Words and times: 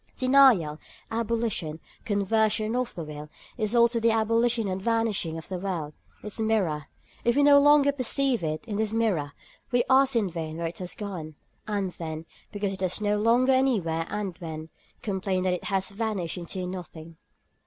Denial, 0.17 0.79
abolition, 1.11 1.79
conversion 2.05 2.75
of 2.75 2.95
the 2.95 3.03
will, 3.03 3.29
is 3.55 3.75
also 3.75 3.99
the 3.99 4.09
abolition 4.09 4.67
and 4.67 4.81
the 4.81 4.83
vanishing 4.85 5.37
of 5.37 5.47
the 5.47 5.59
world, 5.59 5.93
its 6.23 6.39
mirror. 6.39 6.87
If 7.23 7.35
we 7.35 7.43
no 7.43 7.59
longer 7.59 7.91
perceive 7.91 8.43
it 8.43 8.65
in 8.65 8.77
this 8.77 8.93
mirror, 8.93 9.33
we 9.71 9.83
ask 9.91 10.15
in 10.15 10.27
vain 10.31 10.57
where 10.57 10.65
it 10.65 10.79
has 10.79 10.95
gone, 10.95 11.35
and 11.67 11.91
then, 11.91 12.25
because 12.51 12.73
it 12.73 12.81
has 12.81 12.99
no 12.99 13.19
longer 13.19 13.53
any 13.53 13.79
where 13.79 14.07
and 14.09 14.35
when, 14.39 14.69
complain 15.03 15.43
that 15.43 15.53
it 15.53 15.65
has 15.65 15.89
vanished 15.89 16.35
into 16.35 16.65
nothing. 16.65 17.17